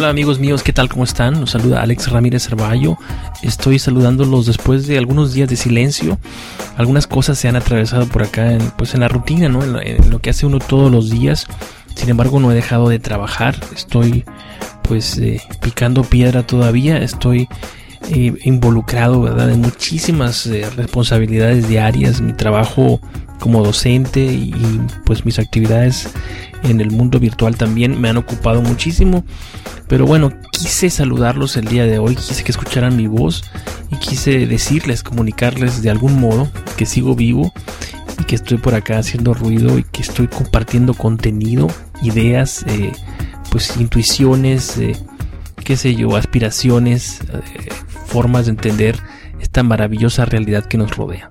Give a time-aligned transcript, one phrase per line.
[0.00, 0.88] Hola amigos míos, ¿qué tal?
[0.88, 1.38] ¿Cómo están?
[1.38, 2.96] Nos saluda Alex Ramírez Cervallo.
[3.42, 6.18] Estoy saludándolos después de algunos días de silencio.
[6.78, 9.62] Algunas cosas se han atravesado por acá en, pues en la rutina, ¿no?
[9.62, 11.46] En, lo que hace uno todos los días.
[11.96, 13.56] Sin embargo, no he dejado de trabajar.
[13.76, 14.24] Estoy
[14.84, 16.96] pues eh, picando piedra todavía.
[16.96, 17.46] Estoy
[18.08, 19.50] eh, involucrado, ¿verdad?
[19.50, 22.22] En muchísimas eh, responsabilidades diarias.
[22.22, 23.02] Mi trabajo
[23.38, 24.54] como docente y
[25.04, 26.08] pues mis actividades
[26.62, 29.24] en el mundo virtual también me han ocupado muchísimo.
[29.88, 33.44] Pero bueno, quise saludarlos el día de hoy, quise que escucharan mi voz
[33.90, 37.52] y quise decirles, comunicarles de algún modo que sigo vivo
[38.18, 41.68] y que estoy por acá haciendo ruido y que estoy compartiendo contenido,
[42.02, 42.92] ideas, eh,
[43.50, 44.96] pues intuiciones, eh,
[45.64, 47.68] qué sé yo, aspiraciones, eh,
[48.06, 48.96] formas de entender
[49.40, 51.30] esta maravillosa realidad que nos rodea.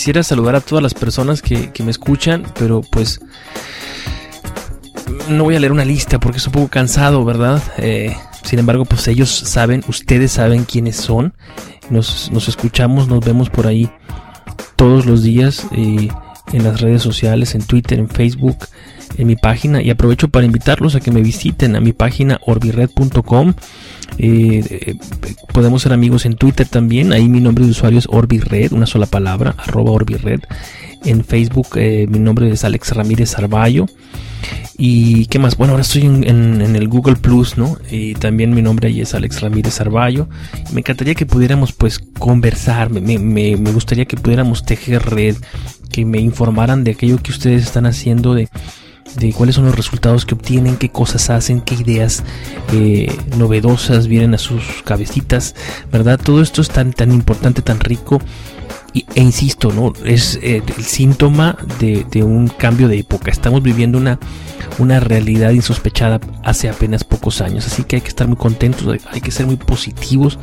[0.00, 3.20] Quisiera saludar a todas las personas que, me escuchan, pero pues
[5.28, 7.62] no voy a leer una lista porque es un poco cansado, ¿verdad?
[7.76, 11.34] Eh, sin embargo, pues ellos saben, ustedes saben quiénes son.
[11.90, 13.90] Nos, escuchamos, nos vemos por ahí
[14.76, 16.08] todos los días eh,
[16.54, 18.56] en las redes sociales, en Twitter, en Facebook,
[19.16, 19.82] en mi página.
[19.82, 23.54] Y aprovecho para invitarlos a que me visiten a mi página orbired.com
[24.18, 24.94] eh, eh,
[25.52, 27.12] podemos ser amigos en Twitter también.
[27.12, 30.40] Ahí mi nombre de usuario es Orbired, una sola palabra, arroba Orbired.
[31.04, 33.86] En Facebook eh, mi nombre es Alex Ramírez Arballo.
[34.76, 37.76] Y qué más, bueno, ahora estoy en, el Google Plus, ¿no?
[37.90, 40.28] Y también mi nombre ahí es Alex Ramírez Arballo.
[40.72, 45.36] Me encantaría que pudiéramos pues conversar, me, me gustaría que pudiéramos tejer red,
[45.90, 48.48] que me informaran de aquello que ustedes están haciendo, de
[49.16, 52.22] de cuáles son los resultados que obtienen, qué cosas hacen, qué ideas
[52.72, 55.54] eh, novedosas vienen a sus cabecitas,
[55.90, 56.18] ¿verdad?
[56.22, 58.20] Todo esto es tan, tan importante, tan rico.
[58.92, 59.92] E insisto, ¿no?
[60.04, 63.30] Es eh, el síntoma de, de, un cambio de época.
[63.30, 64.18] Estamos viviendo una,
[64.80, 67.66] una realidad insospechada hace apenas pocos años.
[67.66, 70.40] Así que hay que estar muy contentos, hay que ser muy positivos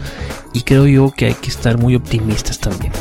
[0.53, 2.93] y creo yo que hay que estar muy optimistas también.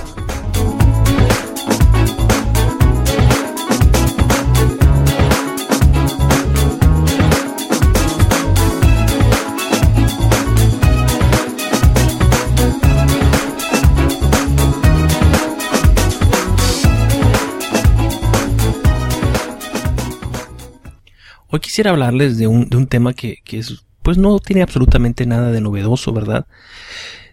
[21.56, 25.24] Hoy quisiera hablarles de un, de un tema que, que es, pues no tiene absolutamente
[25.24, 26.46] nada de novedoso, ¿verdad?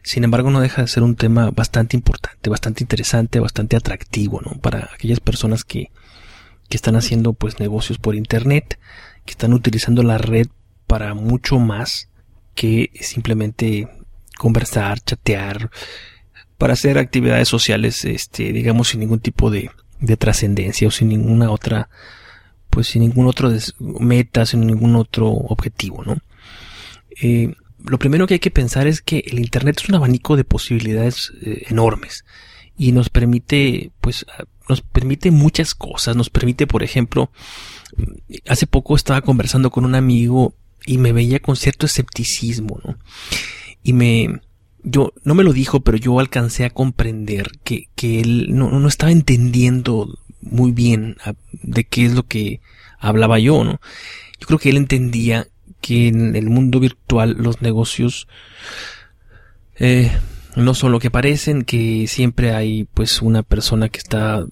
[0.01, 4.61] Sin embargo, no deja de ser un tema bastante importante, bastante interesante, bastante atractivo, ¿no?
[4.61, 5.91] Para aquellas personas que,
[6.69, 8.79] que están haciendo pues negocios por internet,
[9.25, 10.47] que están utilizando la red
[10.87, 12.07] para mucho más
[12.55, 13.89] que simplemente
[14.37, 15.69] conversar, chatear,
[16.57, 19.69] para hacer actividades sociales, este, digamos, sin ningún tipo de,
[19.99, 21.89] de trascendencia o sin ninguna otra
[22.73, 26.17] pues sin ningún otro meta, sin ningún otro objetivo, ¿no?
[27.21, 27.53] Eh,
[27.85, 31.31] lo primero que hay que pensar es que el Internet es un abanico de posibilidades
[31.43, 32.25] eh, enormes
[32.75, 34.25] y nos permite, pues,
[34.67, 36.15] nos permite muchas cosas.
[36.15, 37.29] Nos permite, por ejemplo,
[38.47, 42.97] hace poco estaba conversando con un amigo y me veía con cierto escepticismo, ¿no?
[43.83, 44.41] Y me,
[44.81, 48.87] yo, no me lo dijo, pero yo alcancé a comprender que, que él no, no
[48.87, 50.17] estaba entendiendo
[50.49, 51.17] muy bien
[51.51, 52.61] de qué es lo que
[52.99, 53.79] hablaba yo, ¿no?
[54.39, 55.47] Yo creo que él entendía
[55.81, 58.27] que en el mundo virtual los negocios
[59.75, 60.11] eh,
[60.55, 64.45] no son lo que parecen, que siempre hay pues una persona que está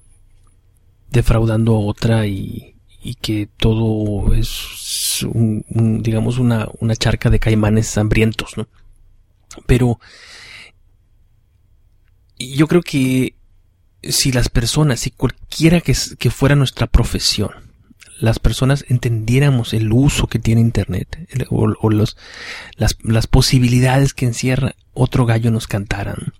[1.09, 5.25] defraudando a otra y, y que todo es
[5.69, 8.67] digamos una, una charca de caimanes hambrientos, ¿no?
[9.65, 9.99] Pero
[12.39, 13.35] yo creo que
[14.03, 15.93] si las personas, si cualquiera que,
[16.29, 17.51] fuera nuestra profesión,
[18.19, 22.15] las personas entendiéramos el uso que tiene Internet o, las,
[22.77, 26.33] las, posibilidades que encierra otro gallo nos cantaran.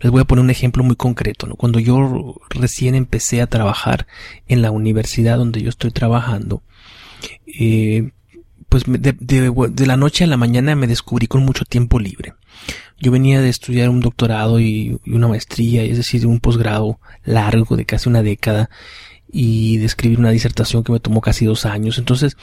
[0.00, 1.48] Les voy a poner un ejemplo muy concreto.
[1.56, 4.06] Cuando yo recién empecé a trabajar
[4.46, 6.62] en la universidad donde yo estoy trabajando,
[7.46, 8.12] eh,
[8.74, 12.34] pues de, de, la noche a la mañana me descubrí con mucho tiempo libre.
[12.98, 17.84] Yo venía de estudiar un doctorado y, una maestría, es decir, un posgrado largo de
[17.84, 18.70] casi una década
[19.30, 21.98] y de escribir una disertación que me tomó casi dos años.
[21.98, 22.36] Entonces,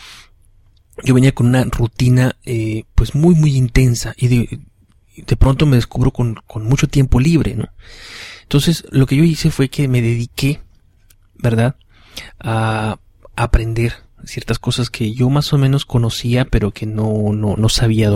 [1.03, 4.61] yo venía con una rutina eh, pues muy muy intensa y de,
[5.17, 7.67] de pronto me descubro con, con, mucho tiempo libre, ¿no?
[8.43, 10.61] Entonces, lo que yo hice fue que me dediqué,
[11.35, 11.75] ¿verdad?
[12.39, 12.99] A
[13.35, 13.95] aprender
[14.25, 18.11] ciertas cosas que yo más o menos conocía, pero que no, no, no sabía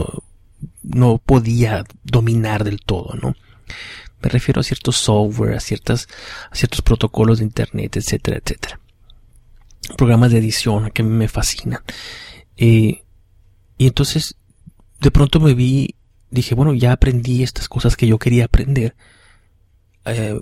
[0.83, 3.35] no podía dominar del todo, ¿no?
[4.21, 6.07] Me refiero a ciertos software, a, ciertas,
[6.49, 8.79] a ciertos protocolos de internet, etcétera, etcétera.
[9.97, 11.81] Programas de edición que me fascinan.
[12.57, 13.03] Eh,
[13.77, 14.35] y entonces,
[14.99, 15.95] de pronto me vi,
[16.31, 18.95] dije, bueno, ya aprendí estas cosas que yo quería aprender.
[20.05, 20.39] Eh,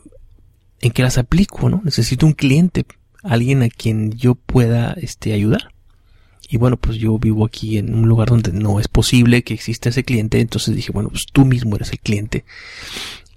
[0.80, 1.82] ¿En qué las aplico, no?
[1.84, 2.86] Necesito un cliente,
[3.24, 5.74] alguien a quien yo pueda este, ayudar.
[6.50, 9.90] Y bueno, pues yo vivo aquí en un lugar donde no es posible que exista
[9.90, 10.40] ese cliente.
[10.40, 12.46] Entonces dije, bueno, pues tú mismo eres el cliente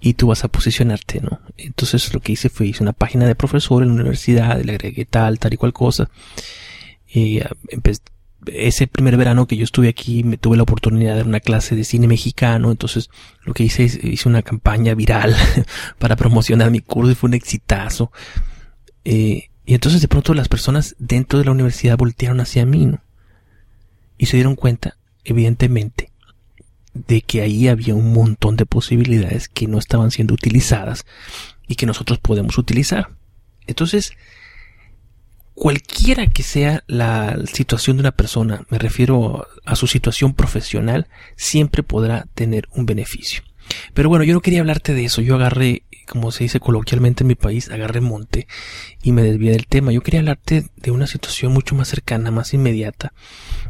[0.01, 1.41] y tú vas a posicionarte, ¿no?
[1.57, 5.05] Entonces lo que hice fue hice una página de profesor en la universidad, le agregué
[5.05, 6.11] tal, tal y cual cosa.
[7.09, 7.51] Y ah,
[8.47, 11.75] ese primer verano que yo estuve aquí me tuve la oportunidad de dar una clase
[11.75, 13.11] de cine mexicano, entonces
[13.43, 15.35] lo que hice es hice una campaña viral
[15.99, 18.13] para promocionar mi curso y fue un exitazo.
[19.05, 23.01] Eh, y entonces de pronto las personas dentro de la universidad voltearon hacia mí, ¿no?
[24.19, 26.11] y se dieron cuenta, evidentemente,
[26.95, 31.05] de que ahí había un montón de posibilidades que no estaban siendo utilizadas
[31.69, 33.11] y que nosotros podemos utilizar.
[33.67, 34.13] Entonces,
[35.55, 41.83] cualquiera que sea la situación de una persona, me refiero a su situación profesional, siempre
[41.83, 43.43] podrá tener un beneficio.
[43.93, 47.29] Pero bueno, yo no quería hablarte de eso, yo agarré, como se dice coloquialmente en
[47.29, 48.47] mi país, agarré monte
[49.03, 49.93] y me desvié del tema.
[49.93, 53.13] Yo quería hablarte de una situación mucho más cercana, más inmediata,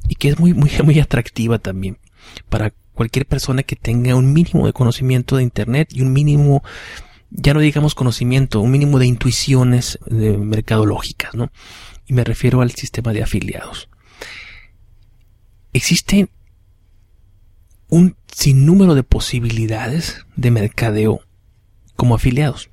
[0.09, 1.99] y que es muy, muy, muy atractiva también
[2.49, 6.63] para cualquier persona que tenga un mínimo de conocimiento de Internet y un mínimo,
[7.31, 11.53] ya no digamos conocimiento, un mínimo de intuiciones de mercadológicas, ¿no?
[12.07, 13.89] Y me refiero al sistema de afiliados.
[15.73, 16.29] Existe
[17.89, 21.21] un sinnúmero de posibilidades de mercadeo
[21.97, 22.71] como afiliados.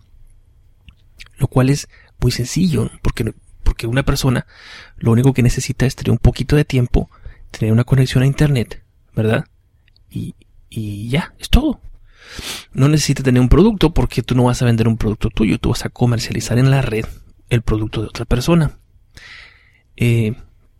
[1.38, 1.90] Lo cual es
[2.20, 3.34] muy sencillo, porque,
[3.64, 4.46] porque una persona
[4.98, 7.10] lo único que necesita es tener un poquito de tiempo
[7.54, 8.84] tener una conexión a Internet,
[9.16, 9.46] ¿verdad?
[10.10, 10.36] Y,
[10.70, 11.80] y ya, es todo.
[12.74, 15.70] No necesitas tener un producto porque tú no vas a vender un producto tuyo, tú
[15.70, 17.06] vas a comercializar en la red
[17.50, 18.80] el producto de otra persona.
[19.96, 20.34] Eh,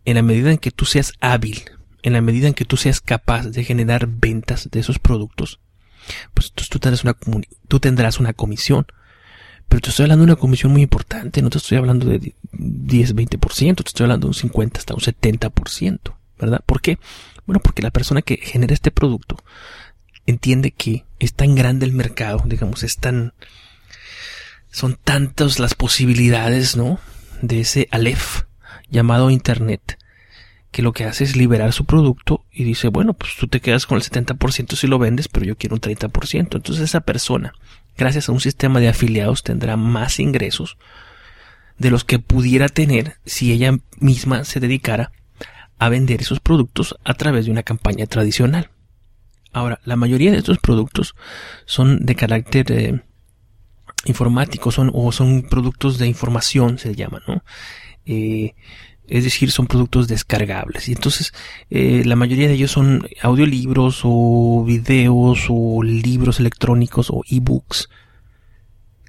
[0.04, 1.62] en la medida en que tú seas hábil,
[2.02, 5.60] en la medida en que tú seas capaz de generar ventas de esos productos,
[6.32, 7.16] pues tú tendrás una,
[7.68, 8.86] tú tendrás una comisión.
[9.68, 13.14] Pero te estoy hablando de una comisión muy importante, no te estoy hablando de 10,
[13.16, 16.14] 20%, te estoy hablando de un 50 hasta un 70%.
[16.38, 16.60] ¿verdad?
[16.64, 16.98] ¿Por qué?
[17.46, 19.42] Bueno, porque la persona que genera este producto
[20.26, 23.34] entiende que es tan grande el mercado, digamos, es tan,
[24.70, 26.98] son tantas las posibilidades, ¿no?
[27.42, 28.44] De ese Aleph
[28.90, 29.98] llamado Internet,
[30.74, 33.86] que lo que hace es liberar su producto y dice, bueno, pues tú te quedas
[33.86, 36.34] con el 70% si lo vendes, pero yo quiero un 30%.
[36.34, 37.54] Entonces esa persona,
[37.96, 40.76] gracias a un sistema de afiliados, tendrá más ingresos
[41.78, 45.12] de los que pudiera tener si ella misma se dedicara
[45.78, 48.72] a vender esos productos a través de una campaña tradicional.
[49.52, 51.14] Ahora, la mayoría de estos productos
[51.66, 53.00] son de carácter eh,
[54.06, 57.44] informático, son, o son productos de información, se llaman, ¿no?
[58.06, 58.56] Eh,
[59.08, 60.88] es decir, son productos descargables.
[60.88, 61.32] Y entonces,
[61.70, 67.88] eh, la mayoría de ellos son audiolibros o videos o libros electrónicos o ebooks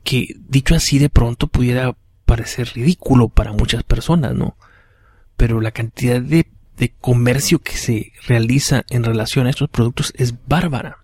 [0.04, 4.56] que, dicho así, de pronto pudiera parecer ridículo para muchas personas, ¿no?
[5.38, 6.46] Pero la cantidad de
[6.78, 11.00] de comercio que se realiza en relación a estos productos es bárbara.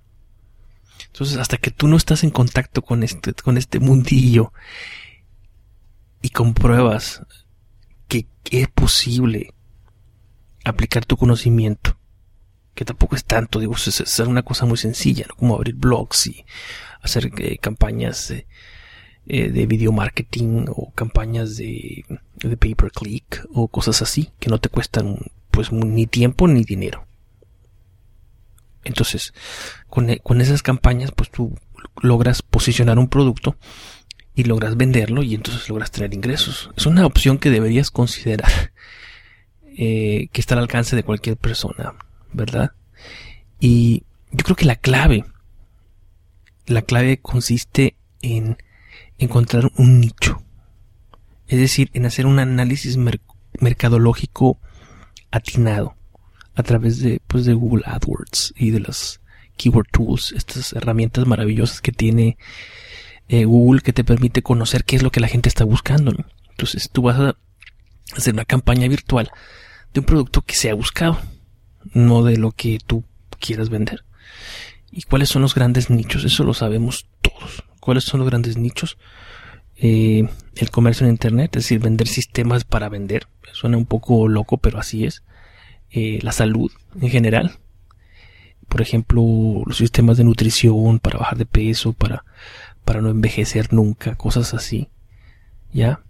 [1.07, 4.53] Entonces, hasta que tú no estás en contacto con este, con este mundillo
[6.21, 7.23] y compruebas
[8.11, 8.27] que
[8.59, 9.53] es posible
[10.65, 11.97] aplicar tu conocimiento,
[12.75, 16.45] que tampoco es tanto, digo, es, una cosa muy sencilla, como abrir blogs y
[17.01, 18.45] hacer eh, campañas eh,
[19.25, 22.03] de video marketing o campañas de,
[22.35, 25.17] de pay per click o cosas así que no te cuestan
[25.49, 27.05] pues ni tiempo ni dinero.
[28.83, 29.33] Entonces,
[29.89, 31.55] con, e, con esas campañas, pues tú
[32.01, 33.55] logras posicionar un producto
[34.41, 36.71] y logras venderlo y entonces logras tener ingresos.
[36.75, 38.73] Es una opción que deberías considerar
[39.77, 41.93] eh, que está al alcance de cualquier persona,
[42.33, 42.71] ¿verdad?
[43.59, 45.23] Y yo creo que la clave,
[46.65, 48.57] la clave consiste en
[49.19, 50.41] encontrar un nicho.
[51.47, 52.97] Es decir, en hacer un análisis
[53.59, 54.57] mercadológico
[55.29, 55.95] atinado
[56.55, 59.21] a través de, pues, de Google AdWords y de las
[59.57, 62.37] Keyword Tools, estas herramientas maravillosas que tiene
[63.31, 66.13] eh, Google que te permite conocer qué es lo que la gente está buscando.
[66.49, 67.37] Entonces tú vas a
[68.13, 69.31] hacer una campaña virtual
[69.93, 71.17] de un producto que se ha buscado,
[71.93, 73.05] no de lo que tú
[73.39, 74.03] quieras vender.
[74.91, 76.25] ¿Y cuáles son los grandes nichos?
[76.25, 77.63] Eso lo sabemos todos.
[77.79, 78.97] ¿Cuáles son los grandes nichos?
[79.77, 83.27] Eh, el comercio en Internet, es decir, vender sistemas para vender.
[83.53, 85.23] Suena un poco loco, pero así es.
[85.89, 86.69] Eh, la salud
[86.99, 87.59] en general.
[88.67, 89.23] Por ejemplo,
[89.65, 92.25] los sistemas de nutrición para bajar de peso, para,
[92.85, 94.89] para no envejecer nunca, cosas así.
[95.73, 96.01] ¿Ya?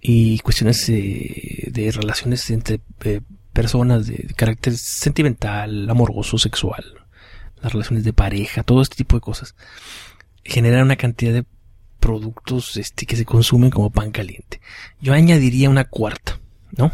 [0.00, 2.80] Y cuestiones eh, de relaciones entre
[3.52, 6.84] personas de carácter sentimental, amoroso, sexual,
[7.62, 9.54] las relaciones de pareja, todo este tipo de cosas,
[10.44, 11.44] generan una cantidad de
[11.98, 14.60] productos este, que se consumen como pan caliente.
[15.00, 16.38] Yo añadiría una cuarta,
[16.76, 16.92] ¿no?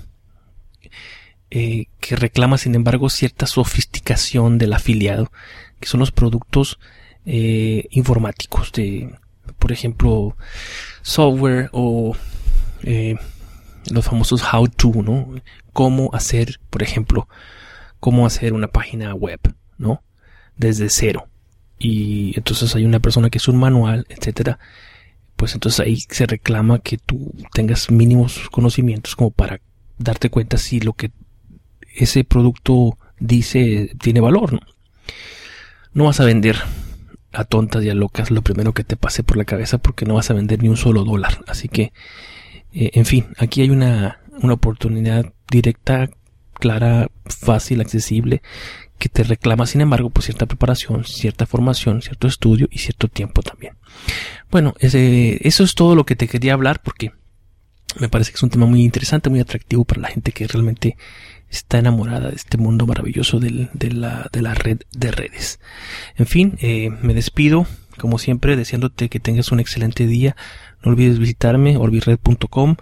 [1.51, 5.31] Eh, que reclama, sin embargo, cierta sofisticación del afiliado,
[5.81, 6.79] que son los productos
[7.25, 9.15] eh, informáticos de,
[9.59, 10.37] por ejemplo,
[11.03, 12.17] software o
[12.83, 13.17] eh,
[13.91, 15.35] los famosos how to, ¿no?
[15.73, 17.29] Cómo hacer, por ejemplo,
[18.01, 19.41] cómo hacer una página web,
[19.79, 20.03] ¿no?
[20.57, 21.29] Desde cero.
[21.79, 24.59] Y entonces hay una persona que es un manual, etcétera.
[25.37, 29.61] Pues entonces ahí se reclama que tú tengas mínimos conocimientos como para
[29.99, 31.11] darte cuenta si lo que
[31.95, 34.61] ese producto dice tiene valor, ¿no?
[35.95, 36.57] No vas a vender
[37.33, 40.15] a tontas y a locas lo primero que te pase por la cabeza porque no
[40.15, 41.45] vas a vender ni un solo dólar.
[41.47, 41.93] Así que
[42.73, 46.11] eh, en fin, aquí hay una, una oportunidad directa,
[46.55, 48.43] clara, fácil, accesible,
[48.99, 53.43] que te reclama, sin embargo, pues cierta preparación, cierta formación, cierto estudio y cierto tiempo
[53.43, 53.75] también.
[54.51, 57.13] Bueno, ese, eso es todo lo que te quería hablar porque
[57.99, 60.97] me parece que es un tema muy interesante, muy atractivo para la gente que realmente
[61.53, 65.61] está enamorada de este mundo maravilloso de, la, de la red de redes.
[66.17, 67.67] En fin, eh, me despido,
[67.99, 70.35] como siempre, deseándote que tengas un excelente día.
[70.83, 72.77] No olvides visitarme, orbired.com.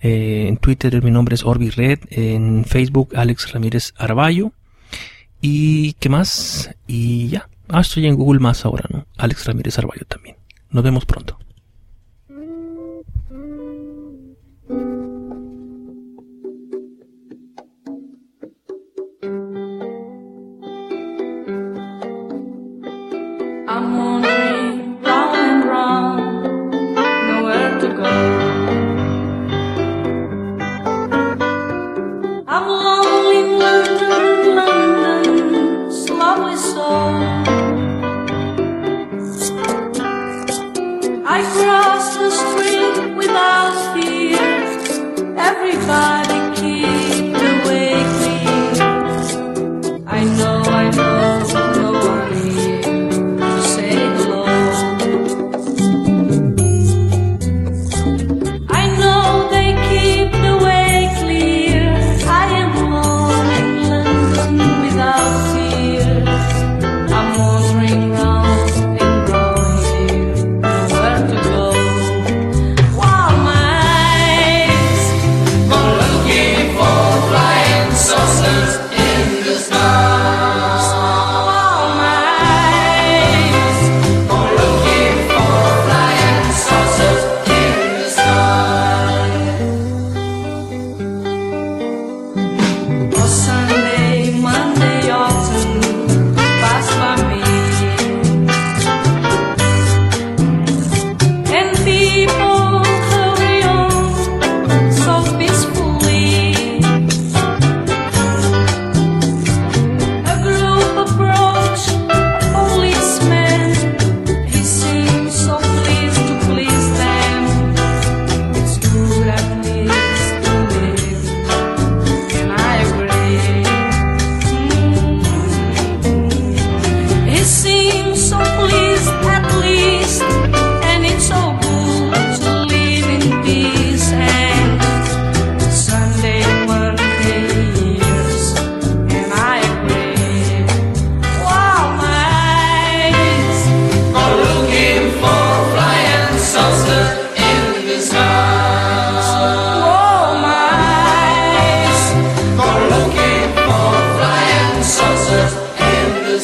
[0.00, 1.98] Eh, en Twitter mi nombre es Orbired.
[2.10, 4.52] En Facebook Alex Ramírez Arballo.
[5.40, 6.70] ¿Y qué más?
[6.86, 7.48] Y ya.
[7.68, 9.06] Ah, estoy en Google más ahora, ¿no?
[9.18, 10.36] Alex Ramírez Arballo también.
[10.70, 11.38] Nos vemos pronto.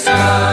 [0.01, 0.50] sky.